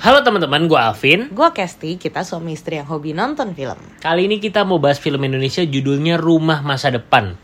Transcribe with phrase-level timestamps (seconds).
[0.00, 1.28] Halo teman-teman, gue Alvin.
[1.28, 3.76] Gue Kesti, kita suami istri yang hobi nonton film.
[4.00, 7.36] Kali ini kita mau bahas film Indonesia judulnya Rumah Masa Depan.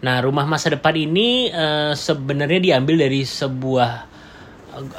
[0.00, 3.90] Nah, Rumah Masa Depan ini uh, sebenarnya diambil dari sebuah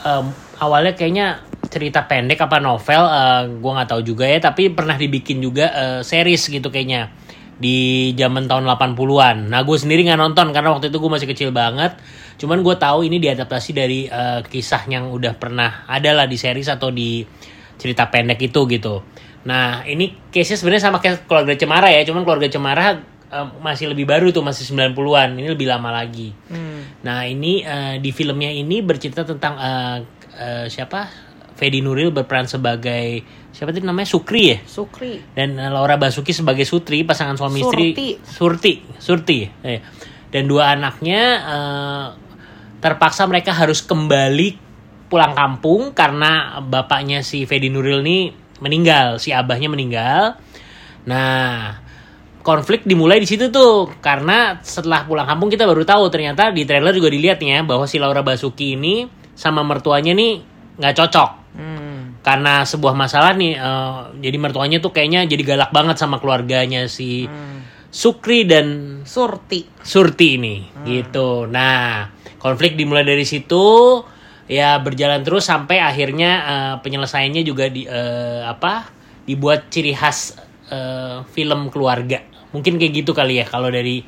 [0.05, 0.25] uh,
[0.61, 5.41] awalnya kayaknya cerita pendek apa novel, uh, gue nggak tahu juga ya, tapi pernah dibikin
[5.41, 7.09] juga uh, series gitu kayaknya
[7.59, 9.51] di zaman tahun 80-an.
[9.51, 11.99] Nah, gue sendiri nggak nonton karena waktu itu gue masih kecil banget.
[12.39, 16.71] Cuman gue tahu ini diadaptasi dari uh, kisah yang udah pernah ada lah di series
[16.71, 17.27] atau di
[17.75, 19.03] cerita pendek itu gitu.
[19.43, 24.07] Nah, ini case-nya sebenarnya sama kayak keluarga Cemara ya, cuman keluarga Cemara uh, masih lebih
[24.07, 25.35] baru tuh, masih 90-an.
[25.35, 26.31] Ini lebih lama lagi.
[26.47, 27.03] Hmm.
[27.03, 29.97] Nah, ini uh, di filmnya ini bercerita tentang uh,
[30.39, 31.28] uh, siapa?
[31.59, 33.19] Fedi Nuril berperan sebagai
[33.51, 34.57] siapa tadi namanya Sukri ya?
[34.63, 35.19] Sukri.
[35.35, 37.83] Dan Laura Basuki sebagai Sutri, pasangan suami Surti.
[37.91, 38.07] istri.
[38.23, 38.73] Surti.
[38.95, 39.39] Surti.
[39.67, 39.83] Eh.
[40.31, 42.07] Dan dua anaknya uh,
[42.79, 44.55] terpaksa mereka harus kembali
[45.11, 48.31] pulang kampung karena bapaknya si Fedi Nuril ini
[48.63, 50.39] meninggal, si abahnya meninggal.
[51.03, 51.75] Nah,
[52.39, 56.95] konflik dimulai di situ tuh karena setelah pulang kampung kita baru tahu ternyata di trailer
[56.95, 60.39] juga dilihat ya bahwa si Laura Basuki ini sama mertuanya nih
[60.79, 61.38] nggak cocok.
[61.55, 62.19] Hmm.
[62.21, 67.25] Karena sebuah masalah nih, uh, jadi mertuanya tuh kayaknya jadi galak banget sama keluarganya si
[67.25, 67.89] hmm.
[67.89, 69.65] Sukri dan Surti.
[69.81, 70.85] Surti ini, hmm.
[70.85, 71.49] gitu.
[71.49, 73.65] Nah, konflik dimulai dari situ
[74.49, 78.89] ya berjalan terus sampai akhirnya uh, penyelesaiannya juga di uh, apa
[79.29, 80.33] dibuat ciri khas
[80.73, 84.01] uh, film keluarga mungkin kayak gitu kali ya kalau dari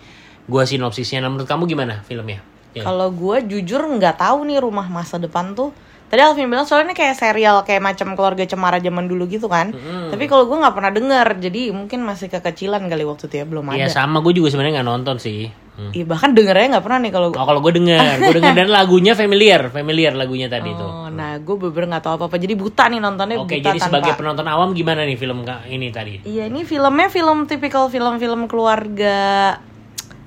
[0.49, 2.41] gua sinopsisnya nah, menurut kamu gimana filmnya
[2.73, 2.81] ya.
[2.81, 5.69] kalau gua jujur nggak tahu nih rumah masa depan tuh
[6.11, 9.71] Tadi Alvin bilang soalnya kayak serial kayak macam keluarga cemara zaman dulu gitu kan.
[9.71, 10.11] Hmm.
[10.11, 13.71] Tapi kalau gue nggak pernah denger, jadi mungkin masih kekecilan kali waktu itu ya belum
[13.71, 13.79] iya, ada.
[13.79, 15.47] Iya sama gue juga sebenarnya nggak nonton sih.
[15.47, 15.95] Hmm.
[15.95, 17.27] Iya bahkan dengernya nggak pernah nih kalau.
[17.31, 20.83] Oh kalau gue denger, gue denger dan lagunya familiar, familiar lagunya tadi itu.
[20.83, 23.39] Oh, nah gue bener nggak tahu apa apa, jadi buta nih nontonnya.
[23.39, 23.87] Oke, jadi tanpa...
[23.87, 26.27] sebagai penonton awam gimana nih film ini tadi?
[26.27, 29.55] Iya ini filmnya film tipikal film-film keluarga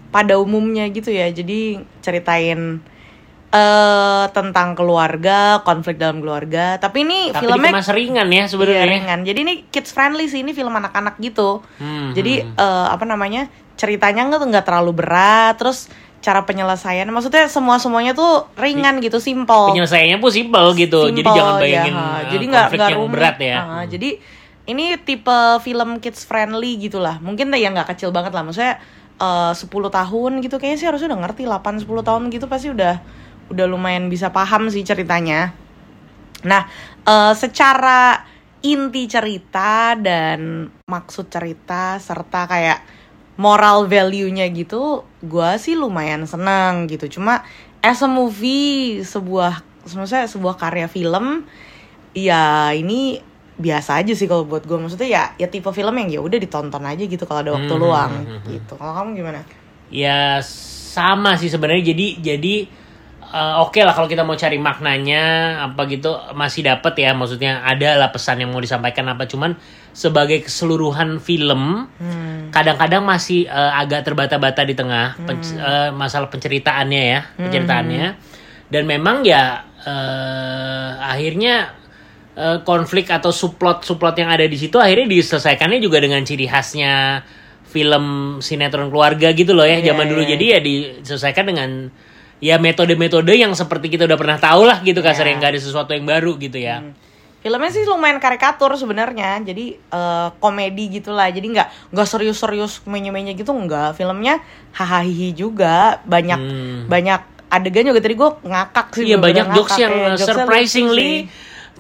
[0.09, 1.29] pada umumnya gitu ya.
[1.29, 2.81] Jadi ceritain
[3.55, 6.77] uh, tentang keluarga, konflik dalam keluarga.
[6.83, 8.83] Tapi ini Tapi filmnya mas ringan ya sebenarnya.
[8.83, 9.19] Iya, ringan.
[9.23, 11.63] Jadi ini kids friendly sih, ini film anak-anak gitu.
[11.79, 12.59] Hmm, Jadi hmm.
[12.59, 13.47] Uh, apa namanya?
[13.75, 15.91] Ceritanya nggak nggak terlalu berat, terus
[16.25, 21.29] cara penyelesaian maksudnya semua semuanya tuh ringan gitu simple penyelesaiannya pun simple gitu simple, jadi
[21.37, 24.11] jangan bayangin ya, uh, jadi nggak nggak berat ya uh, jadi
[24.65, 28.81] ini tipe film kids friendly gitulah mungkin ya nggak kecil banget lah maksudnya
[29.21, 32.95] uh, 10 tahun gitu kayaknya sih harusnya udah ngerti 8 10 tahun gitu pasti udah
[33.53, 35.53] udah lumayan bisa paham sih ceritanya.
[36.45, 36.69] Nah,
[37.09, 38.25] uh, secara
[38.65, 42.81] inti cerita dan maksud cerita serta kayak
[43.37, 47.21] moral value-nya gitu, gue sih lumayan seneng gitu.
[47.21, 47.45] Cuma
[47.85, 51.45] as a movie, sebuah maksudnya sebuah karya film,
[52.17, 53.21] ya ini
[53.55, 54.79] biasa aja sih kalau buat gue.
[54.79, 57.83] Maksudnya ya ya tipe film yang ya udah ditonton aja gitu kalau ada waktu hmm,
[57.83, 58.53] luang hmm, hmm, hmm.
[58.57, 58.73] gitu.
[58.81, 59.41] Kalau kamu gimana?
[59.93, 60.41] Ya
[60.95, 61.93] sama sih sebenarnya.
[61.93, 62.55] Jadi jadi
[63.35, 65.23] uh, oke okay lah kalau kita mau cari maknanya
[65.67, 69.59] apa gitu masih dapat ya maksudnya ada lah pesan yang mau disampaikan apa cuman
[69.91, 72.55] sebagai keseluruhan film hmm.
[72.55, 73.11] kadang-kadang hmm.
[73.11, 75.27] masih uh, agak terbata-bata di tengah hmm.
[75.27, 77.43] pen, uh, eh, masalah penceritaannya ya hmm.
[77.43, 78.07] penceritaannya
[78.71, 81.75] dan memang ya uh, akhirnya
[82.39, 87.23] uh, konflik atau subplot subplot yang ada di situ akhirnya diselesaikannya juga dengan ciri khasnya
[87.67, 90.11] film sinetron keluarga gitu loh ya yeah, zaman yeah.
[90.15, 90.31] dulu iya.
[90.39, 91.71] jadi ya diselesaikan dengan
[92.43, 95.31] ya metode-metode yang seperti kita udah pernah tahu lah gitu kasar yeah.
[95.35, 96.83] yang gak ada sesuatu yang baru gitu ya.
[96.83, 96.95] Hmm.
[97.45, 103.53] Filmnya sih lumayan karikatur sebenarnya, jadi uh, komedi gitulah, jadi nggak nggak serius-serius menye-menye gitu
[103.53, 104.01] nggak.
[104.01, 104.41] Filmnya
[104.73, 106.81] hahaha juga, banyak hmm.
[106.89, 107.21] banyak
[107.53, 109.13] adegan juga tadi gue ngakak sih.
[109.13, 110.25] Iya banyak jokes yang ya.
[110.25, 111.29] surprisingly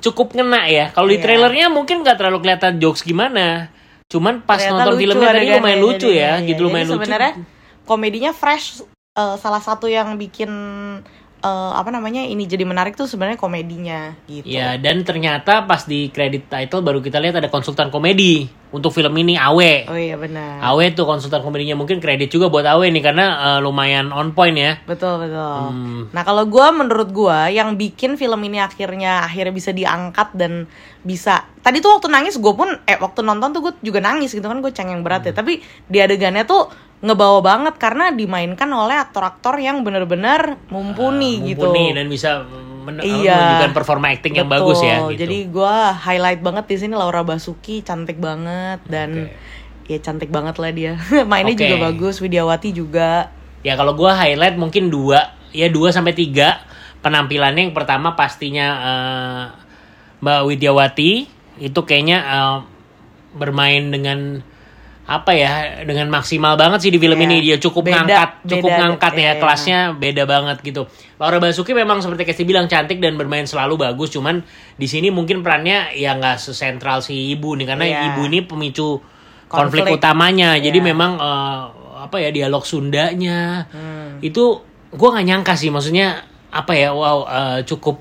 [0.05, 0.93] cukup ngena ya.
[0.93, 1.25] Kalau di iya.
[1.25, 3.73] trailernya mungkin nggak terlalu kelihatan jokes gimana,
[4.13, 7.09] cuman pas Ternyata nonton filmnya tadi lumayan lucu ya, gitu lumayan lucu.
[7.09, 7.33] Sebenarnya
[7.89, 10.51] komedinya fresh uh, salah satu yang bikin
[11.45, 14.49] uh, apa namanya ini jadi menarik tuh sebenarnya komedinya gitu.
[14.49, 19.15] Ya dan ternyata pas di kredit title baru kita lihat ada konsultan komedi untuk film
[19.15, 19.87] ini Awe.
[19.87, 20.59] Oh iya benar.
[20.59, 24.59] Awe tuh konsultan komedinya mungkin kredit juga buat Awe nih karena uh, lumayan on point
[24.59, 24.83] ya.
[24.83, 25.71] Betul betul.
[25.71, 26.11] Hmm.
[26.11, 30.67] Nah kalau gue menurut gue yang bikin film ini akhirnya akhirnya bisa diangkat dan
[31.07, 34.43] bisa tadi tuh waktu nangis gue pun eh waktu nonton tuh gue juga nangis gitu
[34.49, 35.31] kan gue cengeng berat ya.
[35.31, 35.37] hmm.
[35.37, 35.53] ya tapi
[35.87, 36.67] di adegannya tuh
[37.05, 41.69] ngebawa banget karena dimainkan oleh aktor-aktor yang benar-benar mumpuni, uh, gitu.
[41.69, 42.49] Mumpuni dan bisa
[42.85, 45.05] men iya, menunjukkan performa acting yang bagus ya.
[45.13, 45.21] Gitu.
[45.25, 49.29] Jadi gue highlight banget di sini Laura Basuki cantik banget dan
[49.85, 49.93] okay.
[49.93, 50.93] ya cantik banget lah dia.
[51.31, 51.69] Mainnya okay.
[51.69, 53.29] juga bagus, Widiawati juga.
[53.61, 56.65] Ya kalau gue highlight mungkin dua, ya dua sampai tiga
[57.05, 59.45] penampilannya yang pertama pastinya uh,
[60.25, 61.13] Mbak Widyawati
[61.61, 62.59] itu kayaknya eh,
[63.37, 64.41] bermain dengan
[65.05, 65.53] apa ya
[65.85, 67.27] dengan maksimal banget sih di film Iya.
[67.27, 69.33] ini dia cukup Beda- ngangkat cukup beda- ngangkat ya iya.
[69.37, 70.83] kelasnya beda banget gitu
[71.15, 74.41] Laura Basuki memang seperti Kesti bilang cantik dan bermain selalu bagus cuman
[74.75, 78.01] di sini mungkin perannya ya nggak sesentral si ibu nih karena Iya.
[78.11, 78.97] ibu ini pemicu
[79.47, 80.01] konflik, Konflik.
[80.01, 80.87] utamanya jadi Iya.
[80.87, 81.63] memang eh,
[82.01, 84.19] apa ya dialog Sundanya Hmm.
[84.21, 88.01] itu gua nggak nyangka sih maksudnya apa ya wow eh, cukup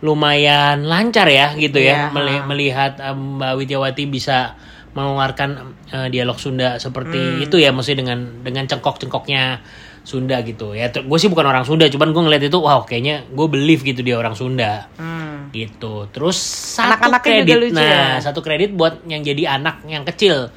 [0.00, 2.12] lumayan lancar ya gitu ya Iya.
[2.12, 4.52] meli- melihat eh, Mbak Widyawati bisa
[4.94, 5.50] mengeluarkan
[5.90, 7.44] eh, dialog Sunda seperti Hmm.
[7.44, 9.58] itu ya maksudnya dengan dengan cengkok-cengkoknya
[10.00, 13.46] Sunda gitu ya gue sih bukan orang Sunda cuman gue ngeliat itu wow kayaknya gue
[13.46, 15.50] believe gitu dia orang Sunda Hmm.
[15.50, 18.22] gitu terus satu juga kredit lucu nah ya.
[18.22, 20.50] satu kredit buat yang jadi anak yang kecil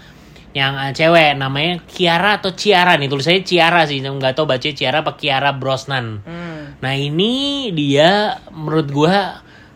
[0.51, 5.01] yang eh, cewek namanya Kiara atau Ciara nih tulisannya Ciara sih nggak tahu baca Ciara
[5.01, 6.77] apa Kiara Brosnan Hmm.
[6.77, 7.33] nah ini
[7.71, 9.15] dia menurut gua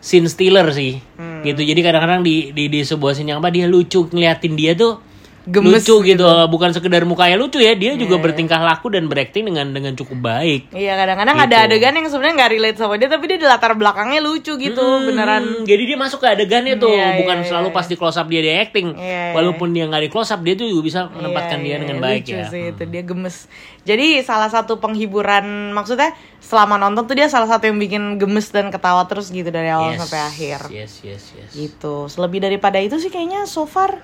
[0.02, 1.46] scene stealer sih Hmm.
[1.46, 4.98] gitu jadi kadang-kadang di, di di sebuah scene yang apa dia lucu ngeliatin dia tuh
[5.44, 5.82] Gemes.
[5.82, 6.22] Lucu gitu.
[6.22, 6.28] gitu.
[6.46, 7.72] bukan sekedar mukanya lucu ya.
[7.72, 10.70] Dia juga Iya, bertingkah laku dan berakting dengan dengan cukup baik.
[10.70, 11.46] Iya kadang-kadang Gitu.
[11.48, 14.78] ada adegan yang sebenarnya nggak relate sama dia tapi dia di latar belakangnya lucu gitu
[14.78, 15.62] Hmm, beneran.
[15.62, 16.88] jadi dia masuk ke adegannya tuh.
[16.88, 17.74] Iya, bukan iya, selalu iya.
[17.74, 18.88] pas di close up dia dia acting.
[18.92, 19.24] Iya, iya.
[19.32, 21.96] walaupun dia nggak di close up dia tuh juga bisa menempatkan Iya, dia iya, dengan
[21.96, 22.46] iya, baik lucu ya.
[22.46, 23.36] sih itu dia gemes.
[23.82, 28.68] Jadi salah satu penghiburan maksudnya selama nonton tuh dia salah satu yang bikin gemes dan
[28.68, 30.58] ketawa terus gitu dari awal Yes, sampai akhir.
[30.70, 31.50] yes yes yes.
[31.50, 32.06] Gitu.
[32.06, 33.98] Selebih daripada itu sih kayaknya so far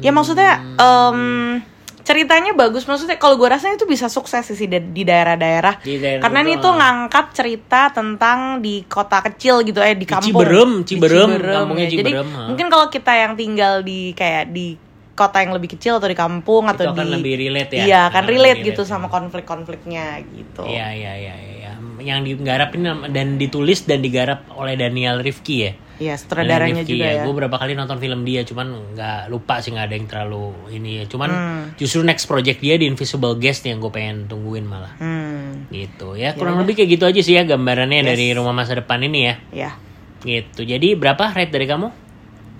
[0.00, 1.60] ya maksudnya em,
[2.06, 5.82] ceritanya bagus maksudnya kalau gue rasa itu bisa sukses sih di, daerah-daerah
[6.22, 10.94] karena ini tuh ngangkat cerita tentang di kota kecil gitu eh di kampung Ciberem, Di
[10.94, 11.92] Ciberem, kampungnya ya.
[11.98, 12.46] jadi Ciberem, ah.
[12.46, 14.78] mungkin kalau kita yang tinggal di kayak di
[15.18, 17.84] kota yang lebih kecil atau di kampung atau akan di lebih relate ya.
[17.88, 18.90] iya kan relate relate gitu ya.
[18.94, 21.54] sama konflik-konfliknya gitu Iya iya iya iya.
[21.58, 21.72] iya.
[22.06, 25.72] Yang digarap ini dan ditulis dan digarap oleh Daniel Rifki ya.
[25.96, 27.22] Iya, sutradaranya Rifki juga ya.
[27.22, 30.90] Gue berapa kali nonton film dia, cuman nggak lupa sih nggak ada yang terlalu ini
[31.00, 31.04] ya.
[31.04, 31.64] Cuman Hmm.
[31.74, 34.92] justru next project dia di Invisible Guest yang gue pengen tungguin malah.
[34.96, 36.32] Hmm, Gitu ya.
[36.32, 38.08] Kurang lebih kayak gitu aja sih ya gambarannya Yes.
[38.08, 39.34] dari rumah masa depan ini ya.
[39.50, 39.70] ya.
[40.18, 40.62] Gitu.
[40.62, 41.88] Jadi berapa rate dari kamu?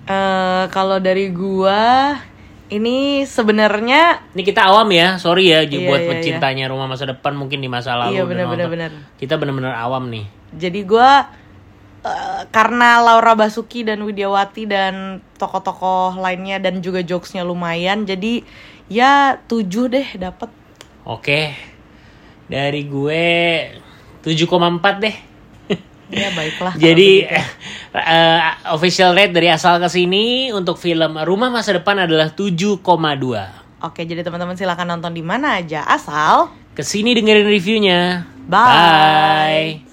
[0.05, 2.15] Eh kalau dari gua
[2.67, 7.31] ini sebenarnya Ini kita awam ya, sorry ya Iya, buat iya, pecintanya rumah masa depan
[7.31, 8.15] mungkin di masa lalu.
[8.15, 8.91] Iya, benar, benar, benar.
[9.15, 10.25] Kita benar-benar awam nih.
[10.49, 11.27] jadi gua
[12.07, 14.93] eh, karena Laura Basuki dan Widyawati dan
[15.35, 18.41] tokoh-tokoh lainnya dan juga jokesnya lumayan jadi
[18.87, 20.47] ya tujuh deh dapat
[21.03, 21.55] Oke.
[22.47, 23.23] Dari gue
[24.19, 24.35] 7,4
[24.99, 25.15] deh.
[26.07, 27.31] ya baiklah Jadi begitu.
[27.95, 28.39] eh,
[28.71, 32.79] official rate dari asal ke sini untuk film Rumah Masa Depan adalah 7,2.
[33.77, 38.27] oke jadi teman-teman silahkan nonton di mana aja asal Ke sini dengerin reviewnya.
[38.45, 39.81] Bye.
[39.81, 39.86] Bye.